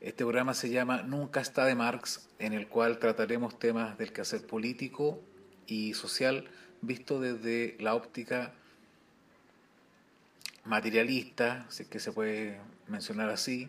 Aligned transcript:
Este 0.00 0.24
programa 0.24 0.54
se 0.54 0.70
llama 0.70 1.02
Nunca 1.02 1.42
está 1.42 1.66
de 1.66 1.74
Marx, 1.74 2.26
en 2.38 2.54
el 2.54 2.68
cual 2.68 2.98
trataremos 2.98 3.58
temas 3.58 3.98
del 3.98 4.14
quehacer 4.14 4.46
político 4.46 5.20
y 5.66 5.92
social 5.92 6.48
visto 6.80 7.20
desde 7.20 7.76
la 7.80 7.94
óptica 7.94 8.54
materialista, 10.64 11.66
si 11.68 11.82
es 11.82 11.88
que 11.90 12.00
se 12.00 12.12
puede 12.12 12.58
mencionar 12.88 13.28
así, 13.28 13.68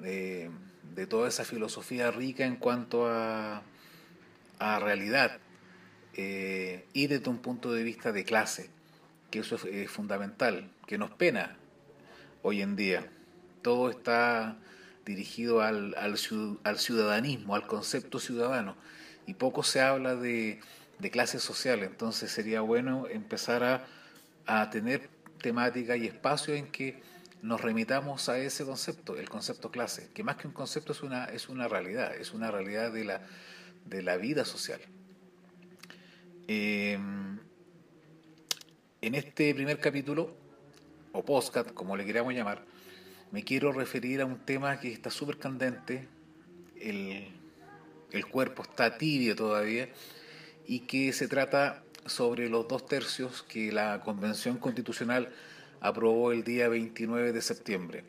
de, 0.00 0.52
toda 1.08 1.26
esa 1.26 1.44
filosofía 1.44 2.12
rica 2.12 2.46
en 2.46 2.56
cuanto 2.56 3.08
a, 3.08 3.64
a 4.60 4.78
realidad 4.78 5.40
eh, 6.14 6.84
y 6.92 7.08
desde 7.08 7.28
un 7.28 7.38
punto 7.38 7.72
de 7.72 7.82
vista 7.82 8.12
de 8.12 8.24
clase, 8.24 8.70
que 9.32 9.40
eso 9.40 9.56
es 9.66 9.90
fundamental, 9.90 10.70
que 10.86 10.96
nos 10.96 11.10
pena 11.10 11.56
hoy 12.42 12.62
en 12.62 12.76
día. 12.76 13.10
Todo 13.62 13.90
está 13.90 14.58
dirigido 15.06 15.62
al, 15.62 15.94
al, 15.96 16.18
ciudadanismo, 16.18 17.54
al 17.54 17.66
concepto 17.66 18.18
ciudadano, 18.18 18.76
y 19.26 19.34
poco 19.34 19.62
se 19.62 19.80
habla 19.80 20.16
de, 20.16 20.60
de 20.98 21.10
clase 21.10 21.38
social, 21.38 21.82
entonces 21.82 22.30
sería 22.30 22.60
bueno 22.60 23.06
empezar 23.08 23.64
a, 23.64 23.86
a 24.46 24.68
tener 24.68 25.08
temática 25.40 25.96
y 25.96 26.06
espacio 26.06 26.54
en 26.54 26.66
que 26.66 27.00
nos 27.42 27.60
remitamos 27.60 28.28
a 28.28 28.38
ese 28.38 28.64
concepto, 28.64 29.16
el 29.16 29.28
concepto 29.28 29.70
clase, 29.70 30.10
que 30.12 30.24
más 30.24 30.36
que 30.36 30.48
un 30.48 30.52
concepto 30.52 30.92
es 30.92 31.02
una, 31.02 31.26
es 31.26 31.48
una 31.48 31.68
realidad, 31.68 32.14
es 32.16 32.32
una 32.32 32.50
realidad 32.50 32.92
de 32.92 33.04
la, 33.04 33.20
de 33.84 34.02
la 34.02 34.16
vida 34.16 34.44
social. 34.44 34.80
Em, 36.48 37.38
en 39.00 39.14
este 39.14 39.54
primer 39.54 39.78
capítulo, 39.78 40.34
o 41.12 41.24
postcat, 41.24 41.72
como 41.72 41.96
le 41.96 42.04
queramos 42.04 42.34
llamar, 42.34 42.64
me 43.30 43.44
quiero 43.44 43.72
referir 43.72 44.20
a 44.20 44.26
un 44.26 44.38
tema 44.38 44.78
que 44.80 44.92
está 44.92 45.10
súper 45.10 45.38
candente, 45.38 46.08
el, 46.80 47.32
cuerpo 48.30 48.62
está 48.62 48.96
tibio 48.96 49.36
todavía, 49.36 49.88
y 50.66 50.80
que 50.80 51.12
se 51.12 51.28
trata 51.28 51.82
sobre 52.06 52.48
los 52.48 52.66
dos 52.68 52.86
tercios 52.86 53.42
que 53.42 53.72
la 53.72 54.00
Convención 54.00 54.58
Constitucional 54.58 55.32
aprobó 55.80 56.32
el 56.32 56.44
día 56.44 56.68
29 56.68 57.32
de 57.32 57.42
septiembre, 57.42 58.04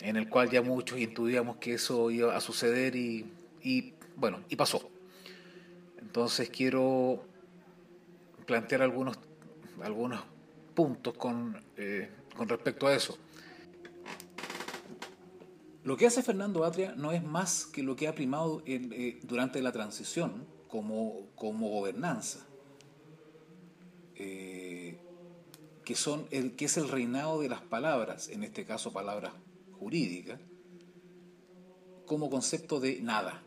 en 0.00 0.16
el 0.16 0.28
cual 0.28 0.50
ya 0.50 0.62
muchos 0.62 0.98
intuíamos 0.98 1.56
que 1.56 1.74
eso 1.74 2.10
iba 2.10 2.36
a 2.36 2.40
suceder 2.40 2.96
y, 2.96 3.32
y 3.62 3.94
bueno, 4.16 4.42
y 4.48 4.56
pasó. 4.56 4.90
Entonces 5.98 6.50
quiero 6.50 7.24
plantear 8.46 8.82
algunos, 8.82 9.18
algunos 9.82 10.22
puntos 10.74 11.14
con, 11.14 11.62
eh, 11.76 12.10
con 12.36 12.48
respecto 12.48 12.86
a 12.86 12.94
eso. 12.94 13.18
Lo 15.84 15.98
que 15.98 16.06
hace 16.06 16.22
Fernando 16.22 16.64
Atria 16.64 16.94
no 16.96 17.12
es 17.12 17.22
más 17.22 17.66
que 17.66 17.82
lo 17.82 17.94
que 17.94 18.08
ha 18.08 18.14
primado 18.14 18.62
eh, 18.64 19.20
durante 19.22 19.60
la 19.60 19.70
transición 19.70 20.46
como, 20.66 21.28
como 21.36 21.68
gobernanza, 21.68 22.46
eh, 24.14 24.98
que, 25.84 25.94
son 25.94 26.26
el, 26.30 26.56
que 26.56 26.64
es 26.64 26.78
el 26.78 26.88
reinado 26.88 27.38
de 27.42 27.50
las 27.50 27.60
palabras, 27.60 28.30
en 28.30 28.44
este 28.44 28.64
caso 28.64 28.94
palabras 28.94 29.34
jurídicas, 29.78 30.40
como 32.06 32.30
concepto 32.30 32.80
de 32.80 33.02
nada, 33.02 33.42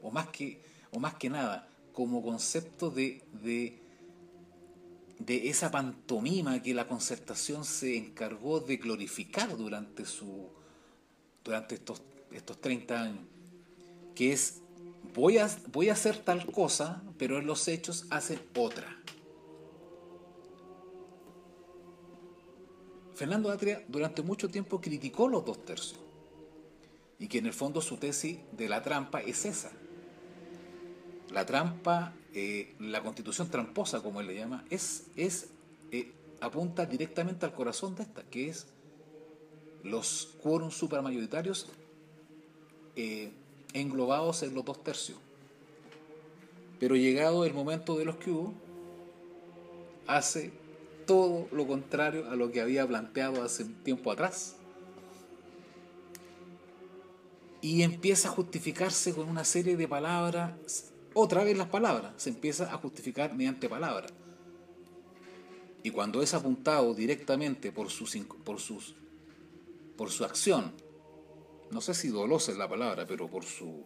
o 0.00 0.12
más 0.12 0.28
que, 0.28 0.62
o 0.92 1.00
más 1.00 1.14
que 1.14 1.28
nada, 1.28 1.68
como 1.92 2.22
concepto 2.22 2.90
de, 2.90 3.24
de, 3.42 3.82
de 5.18 5.48
esa 5.48 5.72
pantomima 5.72 6.62
que 6.62 6.72
la 6.72 6.86
concertación 6.86 7.64
se 7.64 7.96
encargó 7.96 8.60
de 8.60 8.76
glorificar 8.76 9.56
durante, 9.56 10.04
su, 10.04 10.50
durante 11.44 11.74
estos, 11.76 12.02
estos 12.32 12.60
30 12.60 13.00
años, 13.00 13.24
que 14.14 14.32
es 14.32 14.62
voy 15.14 15.38
a, 15.38 15.48
voy 15.72 15.90
a 15.90 15.92
hacer 15.92 16.18
tal 16.18 16.46
cosa, 16.46 17.02
pero 17.18 17.38
en 17.38 17.46
los 17.46 17.68
hechos 17.68 18.06
hacen 18.10 18.40
otra. 18.56 18.96
Fernando 23.14 23.50
Atria 23.50 23.84
durante 23.86 24.22
mucho 24.22 24.48
tiempo 24.48 24.80
criticó 24.80 25.28
los 25.28 25.44
dos 25.44 25.64
tercios 25.64 26.00
y 27.18 27.28
que 27.28 27.38
en 27.38 27.46
el 27.46 27.52
fondo 27.52 27.80
su 27.80 27.96
tesis 27.96 28.38
de 28.52 28.68
la 28.68 28.82
trampa 28.82 29.20
es 29.20 29.44
esa, 29.44 29.70
la 31.30 31.46
trampa, 31.46 32.14
eh, 32.32 32.74
la 32.80 33.02
constitución 33.02 33.50
tramposa, 33.50 34.02
como 34.02 34.20
él 34.20 34.26
le 34.26 34.34
llama, 34.34 34.64
es, 34.70 35.04
es 35.14 35.48
eh, 35.92 36.12
apunta 36.40 36.86
directamente 36.86 37.46
al 37.46 37.54
corazón 37.54 37.94
de 37.94 38.02
esta, 38.02 38.22
que 38.24 38.48
es 38.48 38.66
los 39.84 40.34
quórum 40.42 40.70
supermayoritarios 40.70 41.68
eh, 42.96 43.30
englobados 43.72 44.42
en 44.42 44.54
los 44.54 44.64
dos 44.64 44.82
tercios. 44.82 45.18
Pero 46.80 46.96
llegado 46.96 47.44
el 47.44 47.54
momento 47.54 47.96
de 47.96 48.04
los 48.04 48.16
que 48.16 48.30
hubo, 48.30 48.54
hace 50.06 50.52
todo 51.06 51.46
lo 51.52 51.66
contrario 51.66 52.28
a 52.30 52.34
lo 52.34 52.50
que 52.50 52.60
había 52.60 52.86
planteado 52.86 53.42
hace 53.42 53.62
un 53.62 53.74
tiempo 53.84 54.10
atrás. 54.10 54.56
Y 57.60 57.82
empieza 57.82 58.28
a 58.28 58.32
justificarse 58.32 59.14
con 59.14 59.28
una 59.28 59.44
serie 59.44 59.76
de 59.76 59.86
palabras 59.86 60.52
otra 61.14 61.44
vez 61.44 61.56
las 61.56 61.68
palabras, 61.68 62.12
se 62.16 62.30
empieza 62.30 62.72
a 62.74 62.76
justificar 62.76 63.34
mediante 63.34 63.68
palabras. 63.68 64.12
Y 65.84 65.90
cuando 65.90 66.22
es 66.22 66.34
apuntado 66.34 66.92
directamente 66.92 67.70
por, 67.70 67.88
sus, 67.88 68.16
por, 68.44 68.58
sus, 68.58 68.96
por 69.96 70.10
su 70.10 70.24
acción, 70.24 70.72
no 71.70 71.80
sé 71.80 71.94
si 71.94 72.08
dolosa 72.08 72.52
es 72.52 72.58
la 72.58 72.68
palabra, 72.68 73.06
pero 73.06 73.28
por 73.28 73.44
su, 73.44 73.84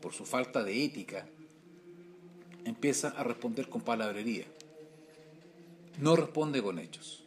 por 0.00 0.12
su 0.12 0.24
falta 0.24 0.62
de 0.62 0.84
ética, 0.84 1.26
empieza 2.64 3.08
a 3.08 3.24
responder 3.24 3.68
con 3.68 3.82
palabrería. 3.82 4.46
No 5.98 6.16
responde 6.16 6.62
con 6.62 6.78
hechos. 6.78 7.24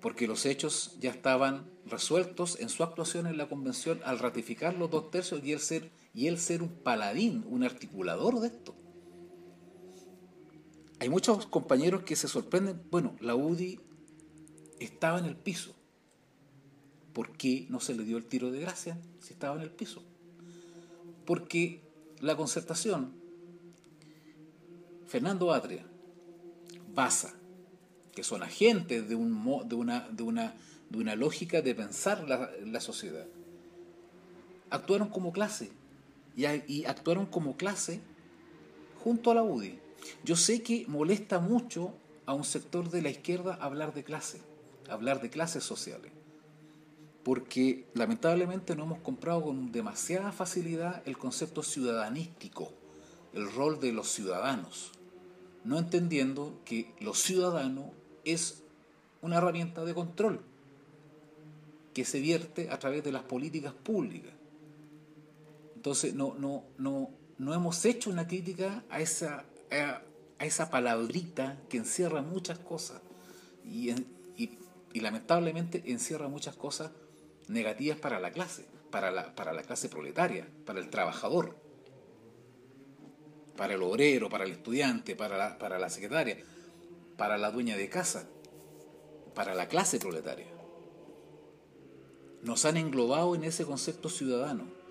Porque 0.00 0.26
los 0.26 0.46
hechos 0.46 0.96
ya 1.00 1.10
estaban 1.10 1.70
resueltos 1.86 2.58
en 2.60 2.68
su 2.68 2.82
actuación 2.82 3.26
en 3.26 3.36
la 3.36 3.48
convención 3.48 4.00
al 4.04 4.18
ratificar 4.18 4.74
los 4.74 4.90
dos 4.90 5.10
tercios 5.10 5.42
y 5.44 5.52
el 5.52 5.60
ser 5.60 5.90
y 6.14 6.26
él 6.26 6.38
ser 6.38 6.62
un 6.62 6.68
paladín, 6.68 7.44
un 7.48 7.64
articulador 7.64 8.40
de 8.40 8.48
esto. 8.48 8.74
Hay 10.98 11.08
muchos 11.08 11.46
compañeros 11.46 12.02
que 12.04 12.16
se 12.16 12.28
sorprenden, 12.28 12.82
bueno, 12.90 13.16
la 13.20 13.34
UDI 13.34 13.80
estaba 14.78 15.18
en 15.18 15.24
el 15.24 15.36
piso. 15.36 15.74
¿Por 17.12 17.36
qué 17.36 17.66
no 17.68 17.80
se 17.80 17.94
le 17.94 18.04
dio 18.04 18.16
el 18.16 18.24
tiro 18.24 18.50
de 18.50 18.60
gracia 18.60 18.98
si 19.20 19.32
estaba 19.32 19.56
en 19.56 19.62
el 19.62 19.70
piso? 19.70 20.02
Porque 21.26 21.80
la 22.20 22.36
concertación, 22.36 23.12
Fernando 25.06 25.52
Atria, 25.52 25.84
Baza, 26.94 27.34
que 28.14 28.22
son 28.22 28.42
agentes 28.42 29.08
de, 29.08 29.14
un, 29.14 29.32
de, 29.68 29.74
una, 29.74 30.08
de, 30.10 30.22
una, 30.22 30.54
de 30.90 30.98
una 30.98 31.16
lógica 31.16 31.62
de 31.62 31.74
pensar 31.74 32.28
la, 32.28 32.50
la 32.64 32.80
sociedad, 32.80 33.26
actuaron 34.70 35.08
como 35.08 35.32
clase 35.32 35.70
y, 36.36 36.84
actuaron 36.84 37.26
como 37.26 37.56
clase 37.56 38.00
junto 39.02 39.30
a 39.30 39.34
la 39.34 39.42
UDI. 39.42 39.78
Yo 40.24 40.36
sé 40.36 40.62
que 40.62 40.84
molesta 40.88 41.38
mucho 41.38 41.94
a 42.26 42.34
un 42.34 42.44
sector 42.44 42.90
de 42.90 43.02
la 43.02 43.10
izquierda 43.10 43.54
hablar 43.60 43.94
de 43.94 44.04
clase, 44.04 44.40
hablar 44.88 45.20
de 45.20 45.30
clases 45.30 45.64
sociales, 45.64 46.12
porque 47.24 47.86
lamentablemente 47.94 48.74
no 48.74 48.84
hemos 48.84 48.98
comprado 49.00 49.42
con 49.42 49.72
demasiada 49.72 50.32
facilidad 50.32 51.02
el 51.06 51.18
concepto 51.18 51.62
ciudadanístico, 51.62 52.72
el 53.32 53.50
rol 53.52 53.80
de 53.80 53.92
los 53.92 54.08
ciudadanos, 54.08 54.92
no 55.64 55.78
entendiendo 55.78 56.60
que 56.64 56.92
lo 57.00 57.14
ciudadano 57.14 57.92
es 58.24 58.62
una 59.20 59.38
herramienta 59.38 59.84
de 59.84 59.94
control 59.94 60.40
que 61.94 62.04
se 62.04 62.20
vierte 62.20 62.70
a 62.70 62.78
través 62.78 63.04
de 63.04 63.12
las 63.12 63.22
políticas 63.22 63.72
públicas. 63.72 64.32
Entonces, 65.76 66.14
no, 66.14 66.34
no, 66.38 66.64
no, 66.78 67.10
no 67.38 67.54
hemos 67.54 67.84
hecho 67.84 68.10
una 68.10 68.26
crítica 68.26 68.84
a 68.88 69.00
esa, 69.00 69.44
a, 69.70 70.02
esa 70.44 70.70
palabrita 70.70 71.58
que 71.68 71.76
encierra 71.76 72.22
muchas 72.22 72.58
cosas 72.58 73.00
y, 73.64 73.90
y, 74.36 74.58
lamentablemente 75.00 75.82
encierra 75.86 76.28
muchas 76.28 76.54
cosas 76.54 76.90
negativas 77.52 77.98
para 77.98 78.18
la 78.18 78.32
clase, 78.32 78.66
para 78.90 79.10
la, 79.10 79.34
para 79.34 79.52
la 79.52 79.62
clase 79.62 79.88
proletaria, 79.88 80.48
para 80.64 80.80
el 80.80 80.90
trabajador, 80.90 81.56
para 83.56 83.74
el 83.74 83.82
obrero, 83.82 84.28
para 84.28 84.44
el 84.44 84.52
estudiante, 84.52 85.14
para 85.14 85.36
la, 85.36 85.58
para 85.58 85.78
la 85.78 85.90
secretaria, 85.90 86.38
para 87.16 87.38
la 87.38 87.50
dueña 87.50 87.76
de 87.76 87.88
casa, 87.88 88.28
para 89.34 89.54
la 89.54 89.68
clase 89.68 89.98
proletaria. 89.98 90.46
Nos 92.42 92.64
han 92.64 92.76
englobado 92.76 93.34
en 93.34 93.44
ese 93.44 93.64
concepto 93.64 94.08
ciudadano 94.08 94.82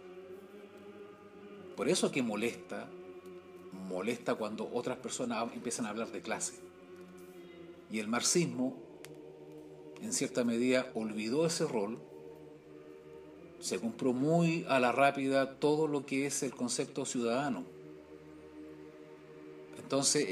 por 1.81 1.89
eso 1.89 2.11
que 2.11 2.21
molesta, 2.21 2.87
molesta 3.71 4.35
cuando 4.35 4.69
otras 4.71 4.99
personas 4.99 5.51
empiezan 5.53 5.87
a 5.87 5.89
hablar 5.89 6.11
de 6.11 6.21
clase. 6.21 6.53
Y 7.89 7.97
el 7.97 8.07
marxismo, 8.07 8.77
en 9.99 10.13
cierta 10.13 10.43
medida, 10.43 10.91
olvidó 10.93 11.43
ese 11.45 11.65
rol 11.65 11.99
se 13.61 13.79
compró 13.79 14.11
muy 14.11 14.65
a 14.67 14.79
la 14.79 14.91
rápida 14.91 15.55
todo 15.55 15.87
lo 15.87 16.05
que 16.05 16.25
es 16.25 16.43
el 16.43 16.51
concepto 16.51 17.05
ciudadano. 17.05 17.63
Entonces, 19.77 20.27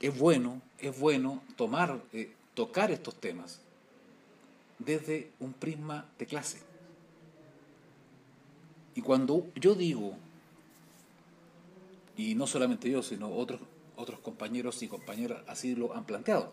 es 0.00 0.18
bueno, 0.18 0.62
es 0.78 0.98
bueno 0.98 1.42
tomar, 1.56 2.00
eh, 2.12 2.32
tocar 2.54 2.90
estos 2.90 3.14
temas 3.16 3.60
desde 4.78 5.30
un 5.38 5.52
prisma 5.52 6.06
de 6.18 6.26
clase. 6.26 6.60
Y 8.94 9.02
cuando 9.02 9.46
yo 9.56 9.74
digo, 9.74 10.16
y 12.16 12.34
no 12.34 12.46
solamente 12.46 12.90
yo, 12.90 13.02
sino 13.02 13.28
otros, 13.28 13.60
otros 13.96 14.20
compañeros 14.20 14.82
y 14.82 14.88
compañeras 14.88 15.42
así 15.46 15.74
lo 15.74 15.94
han 15.94 16.04
planteado, 16.04 16.52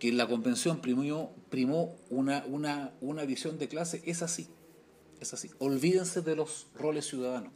que 0.00 0.10
la 0.12 0.26
convención 0.26 0.80
primó, 0.80 1.36
primó 1.50 1.94
una, 2.08 2.42
una, 2.46 2.94
una 3.02 3.24
visión 3.26 3.58
de 3.58 3.68
clase, 3.68 4.02
es 4.06 4.22
así, 4.22 4.48
es 5.20 5.34
así. 5.34 5.50
Olvídense 5.58 6.22
de 6.22 6.34
los 6.34 6.68
roles 6.74 7.06
ciudadanos. 7.06 7.52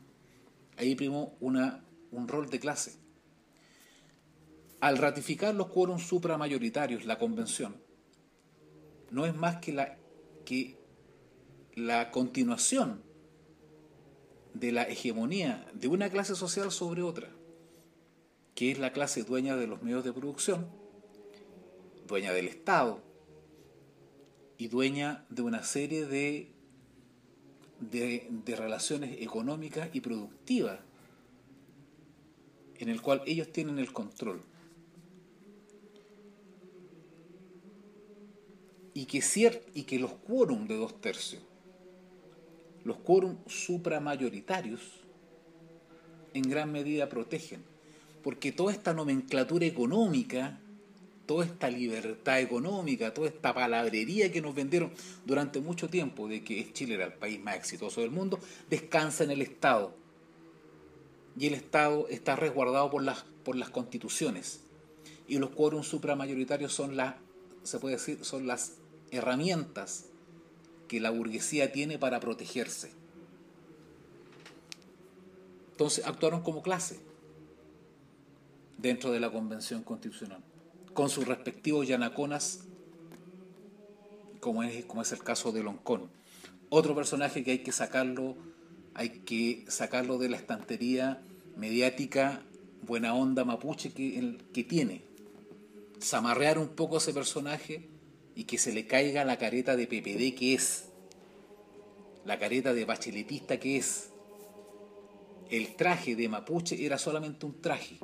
Ahí 0.76 0.94
primó 0.94 1.34
una, 1.40 1.82
un 2.12 2.28
rol 2.28 2.50
de 2.50 2.60
clase. 2.60 2.96
Al 4.80 4.98
ratificar 4.98 5.54
los 5.54 5.68
quórums 5.68 6.06
supramayoritarios, 6.06 7.06
la 7.06 7.18
convención, 7.18 7.76
no 9.10 9.24
es 9.24 9.34
más 9.34 9.56
que 9.56 9.72
la, 9.72 9.96
que 10.44 10.76
la 11.74 12.10
continuación 12.10 13.02
de 14.52 14.70
la 14.70 14.82
hegemonía 14.82 15.66
de 15.72 15.88
una 15.88 16.10
clase 16.10 16.34
social 16.34 16.70
sobre 16.70 17.00
otra, 17.00 17.30
que 18.54 18.70
es 18.70 18.78
la 18.78 18.92
clase 18.92 19.22
dueña 19.22 19.56
de 19.56 19.66
los 19.66 19.82
medios 19.82 20.04
de 20.04 20.12
producción, 20.12 20.83
dueña 22.06 22.32
del 22.32 22.48
Estado 22.48 23.00
y 24.58 24.68
dueña 24.68 25.24
de 25.30 25.42
una 25.42 25.62
serie 25.62 26.06
de, 26.06 26.52
de, 27.80 28.56
relaciones 28.56 29.20
económicas 29.20 29.88
y 29.92 30.00
productivas 30.00 30.78
en 32.78 32.88
el 32.88 33.00
cual 33.00 33.22
ellos 33.26 33.50
tienen 33.52 33.78
el 33.78 33.92
control. 33.92 34.42
Y 38.92 39.06
que, 39.06 39.22
y 39.74 39.82
que 39.82 39.98
los 39.98 40.12
quórum 40.12 40.68
de 40.68 40.76
dos 40.76 41.00
tercios, 41.00 41.42
los 42.84 42.98
quórum 42.98 43.38
supramayoritarios, 43.46 44.80
en 46.32 46.42
gran 46.42 46.70
medida 46.70 47.08
protegen. 47.08 47.64
Porque 48.22 48.52
toda 48.52 48.72
esta 48.72 48.92
nomenclatura 48.92 49.66
económica, 49.66 50.60
toda 51.26 51.44
esta 51.44 51.70
libertad 51.70 52.40
económica, 52.40 53.14
toda 53.14 53.28
esta 53.28 53.54
palabrería 53.54 54.30
que 54.30 54.40
nos 54.40 54.54
vendieron 54.54 54.92
durante 55.24 55.60
mucho 55.60 55.88
tiempo 55.88 56.28
de 56.28 56.44
que 56.44 56.72
Chile 56.72 56.94
era 56.94 57.06
el 57.06 57.14
país 57.14 57.40
más 57.40 57.56
exitoso 57.56 58.00
del 58.00 58.10
mundo, 58.10 58.38
descansa 58.68 59.24
en 59.24 59.30
el 59.30 59.42
Estado 59.42 59.94
y 61.36 61.46
el 61.46 61.54
Estado 61.54 62.06
está 62.08 62.36
resguardado 62.36 62.90
por 62.90 63.02
las, 63.02 63.24
por 63.44 63.56
las 63.56 63.70
constituciones. 63.70 64.60
Y 65.26 65.38
los 65.38 65.50
quórums 65.50 65.88
supramayoritarios 65.88 66.72
son 66.72 66.96
las, 66.96 67.16
se 67.62 67.78
puede 67.78 67.96
decir, 67.96 68.24
son 68.24 68.46
las 68.46 68.74
herramientas 69.10 70.06
que 70.88 71.00
la 71.00 71.10
burguesía 71.10 71.72
tiene 71.72 71.98
para 71.98 72.20
protegerse. 72.20 72.92
Entonces 75.72 76.06
actuaron 76.06 76.42
como 76.42 76.62
clase 76.62 77.00
dentro 78.78 79.10
de 79.10 79.18
la 79.18 79.30
Convención 79.30 79.82
Constitucional, 79.82 80.42
con 80.94 81.10
sus 81.10 81.26
respectivos 81.26 81.86
yanaconas, 81.86 82.60
como 84.40 84.62
es, 84.62 84.84
como 84.86 85.02
es 85.02 85.12
el 85.12 85.22
caso 85.22 85.52
de 85.52 85.62
Loncón. 85.62 86.08
Otro 86.70 86.94
personaje 86.94 87.44
que 87.44 87.52
hay 87.52 87.58
que 87.58 87.72
sacarlo 87.72 88.36
hay 88.94 89.10
que 89.10 89.64
sacarlo 89.68 90.18
de 90.18 90.28
la 90.28 90.36
estantería 90.36 91.20
mediática 91.56 92.42
buena 92.82 93.14
onda 93.14 93.44
mapuche 93.44 93.92
que, 93.92 94.38
que 94.52 94.64
tiene. 94.64 95.02
Zamarrear 96.00 96.58
un 96.58 96.68
poco 96.68 96.98
ese 96.98 97.12
personaje 97.12 97.88
y 98.36 98.44
que 98.44 98.58
se 98.58 98.72
le 98.72 98.86
caiga 98.86 99.24
la 99.24 99.36
careta 99.36 99.76
de 99.76 99.86
PPD 99.86 100.38
que 100.38 100.54
es, 100.54 100.86
la 102.24 102.38
careta 102.38 102.72
de 102.72 102.84
bacheletista 102.84 103.58
que 103.58 103.76
es. 103.78 104.10
El 105.50 105.74
traje 105.76 106.16
de 106.16 106.28
mapuche 106.28 106.84
era 106.84 106.96
solamente 106.98 107.46
un 107.46 107.60
traje, 107.60 107.98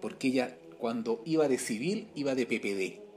porque 0.00 0.28
ella 0.28 0.58
cuando 0.78 1.22
iba 1.24 1.48
de 1.48 1.58
civil 1.58 2.08
iba 2.14 2.34
de 2.34 2.46
PPD. 2.46 3.08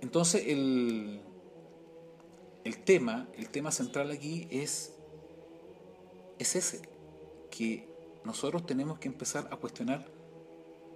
Entonces 0.00 0.44
el, 0.46 1.20
el 2.64 2.78
tema, 2.84 3.28
el 3.36 3.48
tema 3.48 3.72
central 3.72 4.10
aquí 4.10 4.46
es, 4.50 4.94
es 6.38 6.56
ese, 6.56 6.82
que 7.50 7.88
nosotros 8.24 8.66
tenemos 8.66 8.98
que 8.98 9.08
empezar 9.08 9.48
a 9.50 9.56
cuestionar 9.56 10.06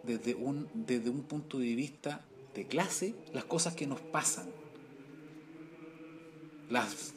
desde 0.02 0.34
un, 0.34 0.68
desde 0.74 1.10
un 1.10 1.22
punto 1.22 1.58
de 1.58 1.74
vista 1.74 2.24
de 2.54 2.66
clase 2.66 3.14
las 3.32 3.44
cosas 3.44 3.74
que 3.74 3.86
nos 3.86 4.00
pasan. 4.00 4.61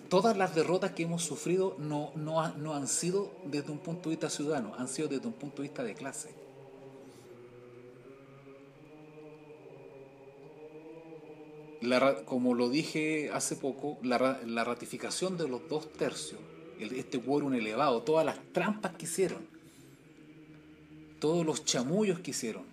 Todas 0.09 0.37
las 0.37 0.53
derrotas 0.53 0.91
que 0.91 1.03
hemos 1.03 1.23
sufrido 1.23 1.75
no, 1.79 2.11
no, 2.15 2.41
han 2.41 2.87
sido 2.87 3.31
desde 3.45 3.71
un 3.71 3.79
punto 3.79 4.09
de 4.09 4.15
vista 4.15 4.29
ciudadano, 4.29 4.73
han 4.77 4.87
sido 4.87 5.07
desde 5.07 5.27
un 5.27 5.33
punto 5.33 5.61
de 5.61 5.69
vista 5.69 5.83
de 5.83 5.93
clase. 5.95 6.45
como 12.25 12.55
lo 12.55 12.69
dije 12.69 13.29
hace 13.31 13.55
poco, 13.55 13.99
la, 14.01 14.17
ratificación 14.63 15.37
de 15.37 15.47
los 15.47 15.69
dos 15.69 15.91
tercios, 15.93 16.41
este 16.79 17.19
quórum 17.19 17.53
elevado, 17.53 18.01
todas 18.01 18.25
las 18.25 18.39
trampas 18.53 18.95
que 18.95 19.05
hicieron, 19.05 19.45
todos 21.19 21.45
los 21.45 21.63
chamullos 21.63 22.19
que 22.21 22.31
hicieron, 22.31 22.63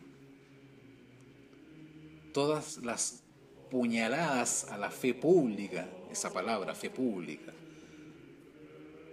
todas 2.32 2.78
las 2.78 3.22
puñaladas 3.70 4.64
a 4.70 4.78
la 4.78 4.90
fe 4.90 5.12
pública, 5.12 5.86
esa 6.12 6.32
palabra, 6.32 6.74
fe 6.74 6.90
pública, 6.90 7.52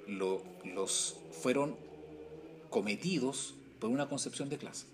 los 0.07 1.15
fueron 1.31 1.75
cometidos 2.69 3.55
por 3.79 3.89
una 3.89 4.07
concepción 4.07 4.49
de 4.49 4.57
clase. 4.57 4.85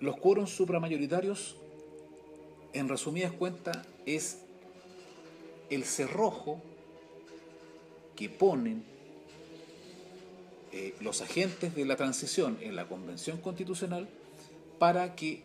Los 0.00 0.16
quórums 0.16 0.50
supramayoritarios, 0.50 1.56
en 2.72 2.88
resumidas 2.88 3.32
cuentas, 3.32 3.78
es 4.04 4.38
el 5.70 5.84
cerrojo 5.84 6.60
que 8.14 8.28
ponen 8.28 8.84
eh, 10.72 10.94
los 11.00 11.22
agentes 11.22 11.74
de 11.74 11.84
la 11.84 11.96
transición 11.96 12.58
en 12.60 12.76
la 12.76 12.86
Convención 12.86 13.40
Constitucional 13.40 14.08
para 14.78 15.14
que 15.14 15.42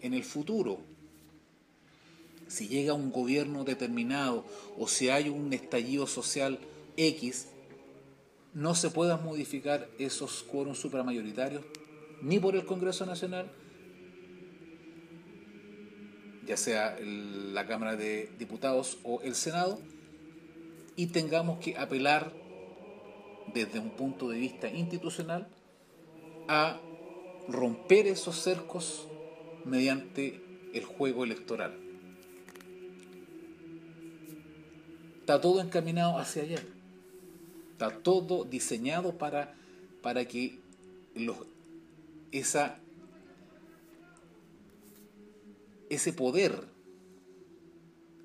en 0.00 0.12
el 0.12 0.24
futuro, 0.24 0.80
si 2.54 2.68
llega 2.68 2.94
un 2.94 3.10
gobierno 3.10 3.64
determinado 3.64 4.44
o 4.78 4.88
si 4.88 5.10
hay 5.10 5.28
un 5.28 5.52
estallido 5.52 6.06
social 6.06 6.58
X, 6.96 7.48
no 8.52 8.74
se 8.74 8.90
puedan 8.90 9.24
modificar 9.24 9.88
esos 9.98 10.42
quórums 10.44 10.78
supramayoritarios 10.78 11.64
ni 12.22 12.38
por 12.38 12.54
el 12.54 12.64
Congreso 12.64 13.04
Nacional 13.04 13.50
ya 16.46 16.56
sea 16.56 16.96
la 17.00 17.66
Cámara 17.66 17.96
de 17.96 18.30
Diputados 18.38 18.98
o 19.02 19.20
el 19.22 19.34
Senado, 19.34 19.78
y 20.96 21.08
tengamos 21.08 21.58
que 21.58 21.76
apelar 21.76 22.32
desde 23.52 23.78
un 23.78 23.90
punto 23.90 24.28
de 24.28 24.38
vista 24.38 24.68
institucional 24.68 25.48
a 26.48 26.80
romper 27.48 28.06
esos 28.06 28.36
cercos 28.36 29.08
mediante 29.64 30.40
el 30.72 30.84
juego 30.84 31.24
electoral. 31.24 31.83
Está 35.24 35.40
todo 35.40 35.62
encaminado 35.62 36.18
hacia 36.18 36.42
allá. 36.42 36.58
Está 37.72 38.02
todo 38.02 38.44
diseñado 38.44 39.16
para, 39.16 39.54
para 40.02 40.26
que 40.26 40.60
los, 41.14 41.38
esa 42.30 42.78
ese 45.88 46.12
poder 46.12 46.68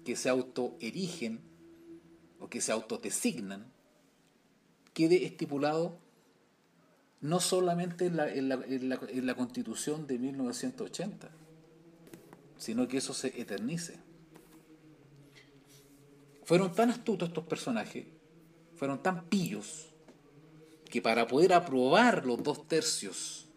que 0.04 0.18
se 0.18 0.28
autoerigen 0.28 1.40
o 2.42 2.50
que 2.50 2.60
se 2.60 2.74
autodesignan 2.74 3.72
quede 4.94 5.26
estipulado 5.26 5.98
no 7.22 7.40
solamente 7.40 8.08
en 8.08 8.18
la, 8.18 8.30
en 8.30 9.26
la 9.26 9.36
constitución 9.36 10.06
de 10.06 10.20
1980, 10.20 11.30
sino 12.58 12.90
que 12.90 12.98
eso 12.98 13.14
se 13.14 13.40
eternice. 13.40 14.09
Fueron 16.50 16.74
tan 16.74 16.90
astutos 16.90 17.28
estos 17.28 17.44
personajes, 17.44 18.08
fueron 18.76 19.04
tan 19.04 19.26
pillos, 19.26 19.90
que 20.90 21.00
para 21.00 21.28
poder 21.28 21.54
aprobar 21.54 22.26
los 22.26 22.42
dos 22.42 22.68
tercios 22.68 23.48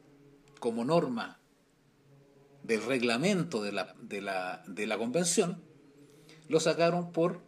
como 0.61 0.85
norma 0.85 1.41
del 2.63 2.85
reglamento 2.85 3.63
de 3.63 3.73
la, 3.73 3.97
de 4.03 4.21
la, 4.21 4.63
de 4.67 4.87
la 4.87 4.99
convención, 4.99 5.63
lo 6.49 6.61
sacaron 6.61 7.13
por 7.13 7.41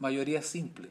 mayoría 0.00 0.42
simple. 0.42 0.90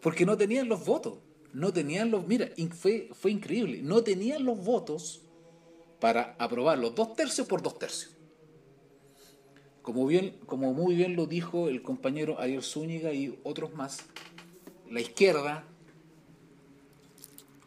Porque 0.00 0.24
no 0.24 0.38
tenían 0.38 0.70
los 0.70 0.86
votos. 0.86 1.18
No 1.52 1.74
tenían 1.74 2.10
los. 2.10 2.26
Mira, 2.26 2.48
fue, 2.70 3.10
fue 3.12 3.32
increíble. 3.32 3.82
No 3.82 4.02
tenían 4.02 4.46
los 4.46 4.64
votos 4.64 5.20
para 6.00 6.36
aprobar 6.38 6.78
los 6.78 6.94
dos 6.94 7.12
tercios 7.12 7.46
por 7.46 7.60
dos 7.60 7.78
tercios. 7.78 8.13
Como, 9.84 10.72
muy 10.72 10.94
bien 10.96 11.14
lo 11.14 11.26
dijo 11.26 11.68
el 11.68 11.82
compañero 11.82 12.40
Ariel 12.40 12.62
Zúñiga 12.62 13.12
y 13.12 13.38
otros 13.44 13.74
más, 13.74 13.98
la 14.90 15.02
izquierda, 15.02 15.64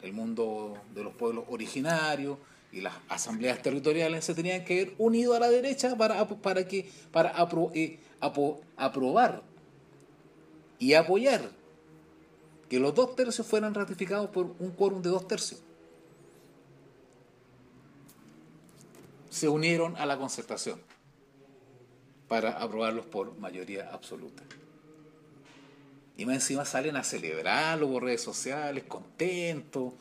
el 0.02 0.12
mundo 0.12 0.76
de 0.96 1.04
los 1.04 1.14
pueblos 1.14 1.44
originarios 1.48 2.38
y 2.72 2.80
las 2.80 2.94
asambleas 3.08 3.62
territoriales 3.62 4.24
se 4.24 4.34
tenían 4.34 4.64
que 4.64 4.74
ir 4.74 4.94
unidos 4.98 5.36
a 5.36 5.40
la 5.40 5.48
derecha 5.48 5.96
para, 5.96 6.26
para, 6.26 6.66
que, 6.66 6.90
para 7.12 7.32
eh, 7.74 8.00
aprobar 8.76 9.44
y 10.80 10.94
apoyar 10.94 11.52
que 12.68 12.80
los 12.80 12.96
dos 12.96 13.14
tercios 13.14 13.46
fueran 13.46 13.74
ratificados 13.74 14.30
por 14.30 14.56
un 14.58 14.72
quórum 14.72 15.02
de 15.02 15.10
dos 15.10 15.28
tercios. 15.28 15.62
Se 19.30 19.48
unieron 19.48 19.96
a 19.96 20.04
la 20.04 20.18
concertación 20.18 20.80
para 22.28 22.52
aprobarlos 22.52 23.06
por 23.06 23.36
mayoría 23.38 23.90
absoluta. 23.92 24.42
Y 26.16 26.26
más 26.26 26.36
encima 26.36 26.64
salen 26.64 26.96
a 26.96 27.04
celebrarlo 27.04 27.90
por 27.90 28.04
redes 28.04 28.22
sociales, 28.22 28.84
contentos. 28.84 29.94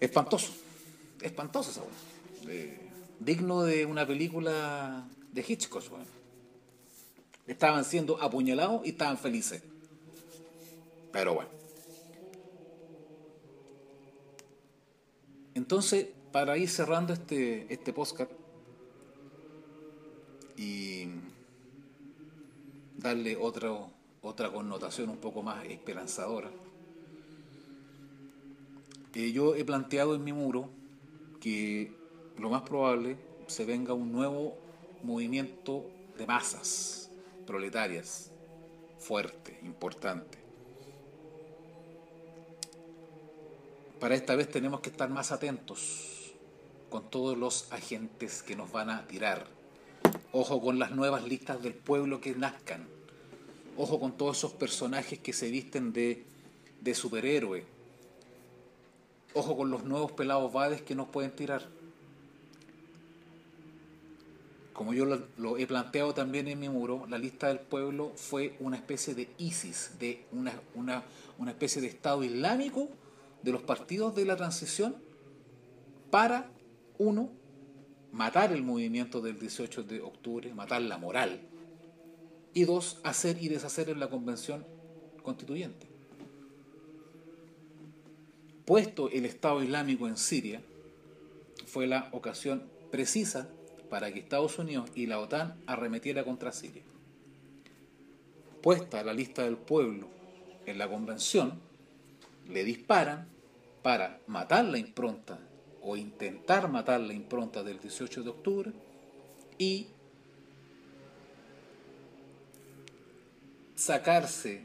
Espantoso, 0.00 0.52
espantoso 1.20 1.70
esa 1.70 1.82
digno 3.20 3.62
de 3.62 3.86
una 3.86 4.06
película 4.06 5.06
de 5.32 5.44
Hitchcock. 5.46 5.84
Estaban 7.46 7.84
siendo 7.84 8.20
apuñalados 8.20 8.84
y 8.84 8.90
estaban 8.90 9.18
felices. 9.18 9.62
Pero 11.12 11.34
bueno. 11.34 11.50
Entonces, 15.54 16.06
para 16.32 16.56
ir 16.56 16.70
cerrando 16.70 17.12
este, 17.12 17.72
este 17.72 17.92
podcast 17.92 18.30
y 20.60 21.08
darle 22.98 23.36
otro, 23.36 23.90
otra 24.20 24.52
connotación 24.52 25.08
un 25.08 25.16
poco 25.16 25.42
más 25.42 25.64
esperanzadora, 25.64 26.50
eh, 29.14 29.32
yo 29.32 29.54
he 29.54 29.64
planteado 29.64 30.14
en 30.14 30.22
mi 30.22 30.32
muro 30.32 30.68
que 31.40 31.92
lo 32.38 32.50
más 32.50 32.62
probable 32.62 33.16
se 33.46 33.64
venga 33.64 33.94
un 33.94 34.12
nuevo 34.12 34.56
movimiento 35.02 35.86
de 36.18 36.26
masas 36.26 37.10
proletarias 37.46 38.30
fuerte, 38.98 39.58
importante 39.62 40.40
Para 44.00 44.14
esta 44.14 44.34
vez 44.34 44.50
tenemos 44.50 44.80
que 44.80 44.88
estar 44.88 45.10
más 45.10 45.30
atentos 45.30 46.32
con 46.88 47.10
todos 47.10 47.36
los 47.36 47.70
agentes 47.70 48.42
que 48.42 48.56
nos 48.56 48.72
van 48.72 48.88
a 48.88 49.06
tirar. 49.06 49.59
Ojo 50.32 50.60
con 50.60 50.78
las 50.78 50.92
nuevas 50.92 51.24
listas 51.24 51.62
del 51.62 51.74
pueblo 51.74 52.20
que 52.20 52.34
nazcan. 52.34 52.86
Ojo 53.76 53.98
con 53.98 54.12
todos 54.12 54.38
esos 54.38 54.52
personajes 54.52 55.18
que 55.18 55.32
se 55.32 55.50
visten 55.50 55.92
de, 55.92 56.24
de 56.80 56.94
superhéroe. 56.94 57.64
Ojo 59.34 59.56
con 59.56 59.70
los 59.70 59.84
nuevos 59.84 60.12
pelados 60.12 60.52
vades 60.52 60.82
que 60.82 60.94
nos 60.94 61.08
pueden 61.08 61.32
tirar. 61.32 61.66
Como 64.72 64.94
yo 64.94 65.04
lo, 65.36 65.58
he 65.58 65.66
planteado 65.66 66.14
también 66.14 66.48
en 66.48 66.58
mi 66.58 66.68
muro, 66.68 67.06
la 67.08 67.18
lista 67.18 67.48
del 67.48 67.58
pueblo 67.58 68.12
fue 68.16 68.56
una 68.60 68.76
especie 68.76 69.14
de 69.14 69.28
ISIS, 69.36 69.98
de 69.98 70.24
una, 70.32 70.54
una, 70.74 71.02
una 71.38 71.50
especie 71.50 71.82
de 71.82 71.88
Estado 71.88 72.24
islámico 72.24 72.88
de 73.42 73.52
los 73.52 73.62
partidos 73.62 74.14
de 74.14 74.24
la 74.24 74.36
transición 74.36 74.96
para, 76.10 76.50
uno, 76.98 77.28
matar 78.12 78.52
el 78.52 78.62
movimiento 78.62 79.20
del 79.20 79.38
18 79.38 79.82
de 79.84 80.00
octubre, 80.00 80.52
matar 80.54 80.82
la 80.82 80.98
moral, 80.98 81.40
y 82.52 82.64
dos, 82.64 82.98
hacer 83.04 83.42
y 83.42 83.48
deshacer 83.48 83.88
en 83.90 84.00
la 84.00 84.10
convención 84.10 84.66
constituyente. 85.22 85.86
Puesto 88.64 89.08
el 89.10 89.24
Estado 89.24 89.62
Islámico 89.62 90.08
en 90.08 90.16
Siria, 90.16 90.62
fue 91.66 91.86
la 91.86 92.08
ocasión 92.12 92.64
precisa 92.90 93.48
para 93.88 94.12
que 94.12 94.20
Estados 94.20 94.58
Unidos 94.58 94.90
y 94.94 95.06
la 95.06 95.20
OTAN 95.20 95.60
arremetiera 95.66 96.24
contra 96.24 96.52
Siria. 96.52 96.82
Puesta 98.62 99.02
la 99.04 99.14
lista 99.14 99.44
del 99.44 99.56
pueblo 99.56 100.08
en 100.66 100.78
la 100.78 100.88
convención, 100.88 101.60
le 102.48 102.64
disparan 102.64 103.28
para 103.82 104.20
matar 104.26 104.64
la 104.64 104.78
impronta 104.78 105.38
o 105.82 105.96
intentar 105.96 106.70
matar 106.70 107.00
la 107.00 107.14
impronta 107.14 107.62
del 107.62 107.80
18 107.80 108.22
de 108.22 108.30
octubre 108.30 108.72
y 109.58 109.88
sacarse 113.74 114.64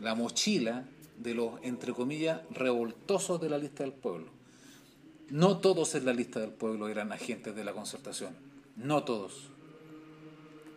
la 0.00 0.14
mochila 0.14 0.84
de 1.18 1.34
los, 1.34 1.60
entre 1.62 1.92
comillas, 1.92 2.40
revoltosos 2.50 3.40
de 3.40 3.50
la 3.50 3.58
lista 3.58 3.82
del 3.82 3.92
pueblo. 3.92 4.30
No 5.28 5.58
todos 5.58 5.94
en 5.94 6.06
la 6.06 6.12
lista 6.12 6.40
del 6.40 6.50
pueblo 6.50 6.88
eran 6.88 7.12
agentes 7.12 7.54
de 7.54 7.64
la 7.64 7.72
concertación, 7.72 8.34
no 8.76 9.04
todos. 9.04 9.48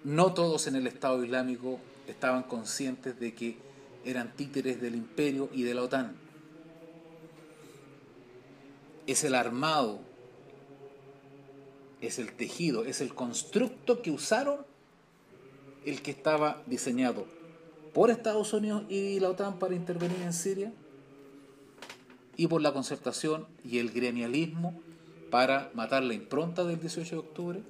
No 0.03 0.33
todos 0.33 0.67
en 0.67 0.75
el 0.75 0.85
Estado 0.85 1.23
Islámico 1.23 1.79
estaban 2.07 2.43
conscientes 2.43 3.19
de 3.19 3.33
que 3.33 3.57
eran 4.03 4.35
títeres 4.35 4.81
del 4.81 4.95
imperio 4.95 5.49
y 5.53 5.63
de 5.63 5.73
la 5.73 5.83
OTAN. 5.83 6.22
Es 9.07 9.23
el 9.23 9.35
armado, 9.35 9.99
es 12.01 12.19
el 12.19 12.33
tejido, 12.33 12.85
es 12.85 13.01
el 13.01 13.13
constructo 13.13 14.01
que 14.01 14.11
usaron 14.11 14.65
el 15.85 16.01
que 16.01 16.11
estaba 16.11 16.61
diseñado 16.65 17.25
por 17.93 18.09
Estados 18.09 18.53
Unidos 18.53 18.83
y 18.89 19.19
la 19.19 19.29
OTAN 19.29 19.59
para 19.59 19.75
intervenir 19.75 20.21
en 20.21 20.33
Siria 20.33 20.73
y 22.35 22.47
por 22.47 22.61
la 22.61 22.73
concertación 22.73 23.45
y 23.63 23.79
el 23.79 23.91
gremialismo 23.91 24.79
para 25.29 25.71
matar 25.73 26.03
la 26.03 26.13
impronta 26.13 26.63
del 26.63 26.79
18 26.79 27.09
de 27.15 27.19
octubre 27.19 27.63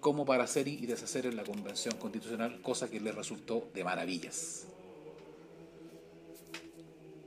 como 0.00 0.24
para 0.24 0.44
hacer 0.44 0.68
y 0.68 0.86
deshacer 0.86 1.26
en 1.26 1.36
la 1.36 1.44
convención 1.44 1.96
constitucional, 1.96 2.60
cosa 2.62 2.88
que 2.88 3.00
les 3.00 3.14
resultó 3.14 3.68
de 3.74 3.82
maravillas. 3.82 4.66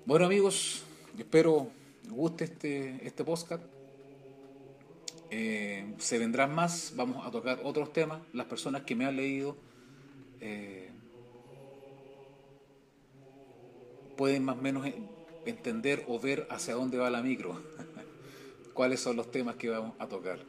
Bueno 0.06 0.26
amigos, 0.26 0.84
espero 1.18 1.68
guste 2.10 2.46
este, 2.46 3.06
este 3.06 3.24
podcast. 3.24 3.64
Eh, 5.32 5.94
se 6.00 6.18
vendrán 6.18 6.54
más, 6.54 6.94
vamos 6.96 7.26
a 7.26 7.32
tocar 7.32 7.60
otros 7.64 7.94
temas. 7.94 8.22
Las 8.34 8.48
personas 8.48 8.84
que 8.84 8.96
me 8.96 9.06
han 9.06 9.16
leído 9.16 9.58
eh, 10.42 10.90
pueden 14.18 14.44
más 14.44 14.58
o 14.58 14.62
menos 14.62 14.88
entender 15.46 16.04
o 16.08 16.20
ver 16.20 16.48
hacia 16.50 16.76
dónde 16.76 16.98
va 16.98 17.10
la 17.10 17.22
micro, 17.22 17.62
cuáles 18.74 19.00
son 19.00 19.16
los 19.16 19.32
temas 19.32 19.56
que 19.56 19.70
vamos 19.70 19.94
a 20.00 20.08
tocar. 20.08 20.40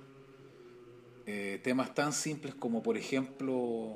Eh, 1.26 1.61
temas 1.62 1.95
tan 1.95 2.12
simples 2.12 2.55
como, 2.55 2.83
por 2.83 2.97
ejemplo, 2.97 3.95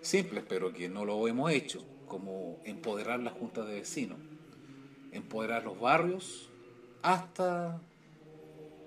simples, 0.00 0.44
pero 0.48 0.72
que 0.72 0.88
no 0.88 1.04
lo 1.04 1.26
hemos 1.26 1.50
hecho 1.50 1.84
como 2.06 2.60
empoderar 2.64 3.20
las 3.20 3.34
juntas 3.34 3.66
de 3.66 3.74
vecinos, 3.74 4.18
empoderar 5.12 5.64
los 5.64 5.78
barrios, 5.78 6.48
hasta 7.02 7.80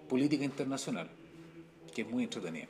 política 0.09 0.43
internacional, 0.43 1.09
que 1.93 2.01
es 2.01 2.09
muy 2.09 2.23
entretenida. 2.23 2.67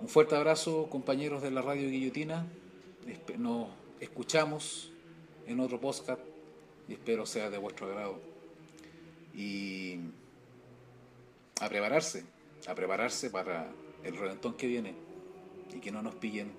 Un 0.00 0.08
fuerte 0.08 0.36
abrazo, 0.36 0.88
compañeros 0.90 1.42
de 1.42 1.50
la 1.50 1.62
radio 1.62 1.88
Guillotina. 1.88 2.46
Nos 3.38 3.68
escuchamos 4.00 4.92
en 5.46 5.60
otro 5.60 5.80
podcast 5.80 6.20
y 6.88 6.92
espero 6.92 7.24
sea 7.24 7.50
de 7.50 7.58
vuestro 7.58 7.86
agrado. 7.86 8.20
Y 9.34 10.00
a 11.60 11.68
prepararse, 11.68 12.24
a 12.66 12.74
prepararse 12.74 13.30
para 13.30 13.72
el 14.04 14.16
reventón 14.16 14.54
que 14.54 14.66
viene 14.66 14.94
y 15.74 15.80
que 15.80 15.90
no 15.90 16.02
nos 16.02 16.14
pillen 16.16 16.52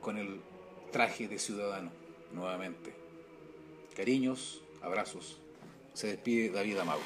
con 0.00 0.16
el 0.16 0.40
traje 0.92 1.28
de 1.28 1.38
ciudadano 1.38 2.05
nuevamente. 2.32 2.94
Cariños, 3.96 4.60
abrazos. 4.82 5.38
Se 5.94 6.08
despide 6.08 6.50
David 6.50 6.78
Amago. 6.78 7.02